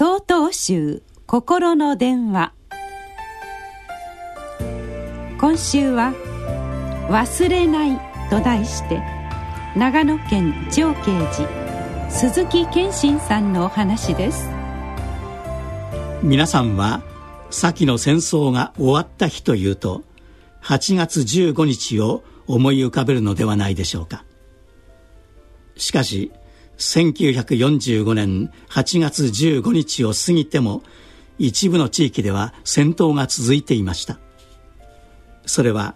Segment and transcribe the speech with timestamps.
[0.00, 2.54] 総統集心の電話。
[5.38, 6.14] 今週は
[7.12, 8.00] 「忘れない」
[8.30, 9.02] と題して
[9.76, 14.48] 長野県長慶寺鈴木健信さんのお話です。
[16.22, 17.02] 皆さんは
[17.50, 20.02] 先の戦争が終わった日というと
[20.62, 24.24] 8月15日を思い浮かべるのではないでしょうか。
[25.76, 26.32] しかし
[26.80, 30.82] 1945年8月15日を過ぎても
[31.38, 34.18] 一部の地域では戦闘が続いていました。
[35.44, 35.94] それは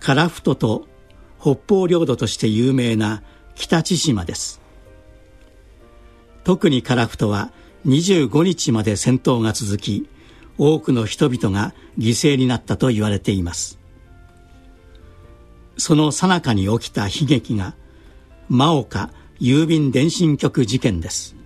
[0.00, 0.88] 樺太と
[1.40, 3.22] 北方領土として有名な
[3.54, 4.60] 北千島です。
[6.44, 7.52] 特に樺太は
[7.86, 10.08] 25日まで戦闘が続き
[10.58, 13.78] 多くの人々が犠牲になったと言われています。
[15.78, 17.74] その最中に起きた悲劇が
[18.48, 21.36] 真岡郵便電信局事件です。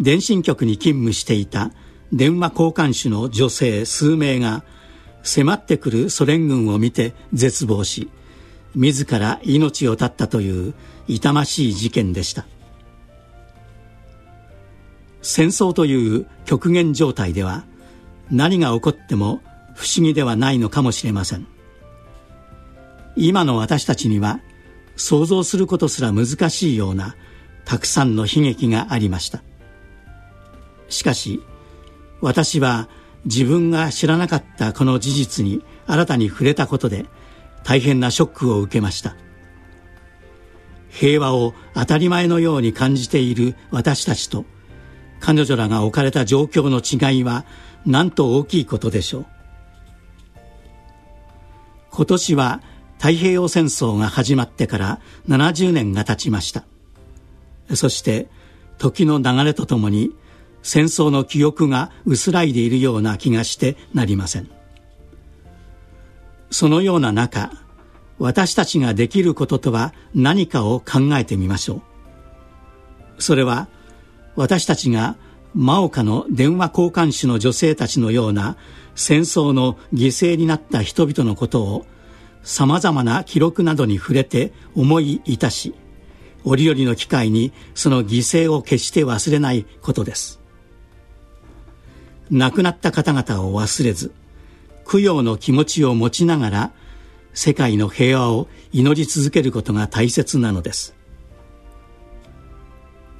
[0.00, 1.72] 電信局に勤務していた
[2.12, 4.64] 電話交換手の女性数名が
[5.22, 8.08] 迫ってくるソ連軍を見て絶望し
[8.74, 10.74] 自ら命を絶ったという
[11.08, 12.46] 痛ましい事件でした。
[15.20, 17.64] 戦争という極限状態では
[18.30, 19.40] 何が起こっても
[19.74, 21.46] 不思議ではないのかもしれません。
[23.16, 24.40] 今の私たちには
[24.98, 27.14] 想像することすら難しいような
[27.64, 29.42] たくさんの悲劇がありました。
[30.88, 31.42] しかし
[32.20, 32.88] 私は
[33.24, 37.06] 自分が知らなかったこの事実に新たに触れたことで
[37.62, 39.16] 大変なショックを受けました。
[40.88, 44.46] 平和を当たり前のように感じている私たちと
[45.20, 47.44] 彼女らが置かれた状況の違いは
[47.86, 49.26] なんと大きいことでしょう。
[51.90, 52.62] 今年は
[52.98, 56.64] 太平洋戦争が始まってから70年が経ちました。
[57.74, 58.28] そして
[58.78, 60.14] 時の流れとともに
[60.62, 64.48] 戦争の記憶が薄らいでいるような気がしてなりません。
[66.50, 67.52] そのような中
[68.18, 71.82] 私たちができることとは何かを考えてみましょ
[73.18, 73.22] う。
[73.22, 73.68] それは
[74.34, 75.16] 私たちが
[75.54, 78.56] 真岡の電話交換手の女性たちのような
[78.94, 81.86] 戦争の犠牲になった人々のことを
[82.42, 85.74] さまざまな記録などに触れて思い致し
[86.44, 90.40] 折々の機会にその犠牲を決して忘れないことです。
[92.30, 94.12] 亡くなった方々を忘れず
[94.90, 96.72] 供養の気持ちを持ちながら
[97.34, 100.94] 世界の平和を祈り続けることが大切なのです。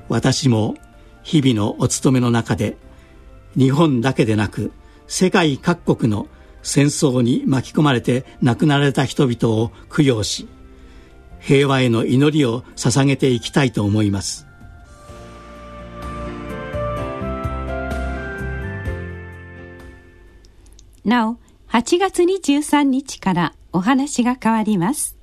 [0.09, 0.77] 私も
[1.23, 2.77] 日々のお勤めの中で
[3.57, 4.73] 日本だけでなく
[5.07, 6.27] 世界各国の
[6.69, 10.47] 戦争に巻き込まれて亡くなられた人々を供養し
[11.41, 14.47] 平和への祈りを捧げていきたいと思います。
[21.05, 21.39] なお
[21.71, 25.18] 8月23日からお話が変わります。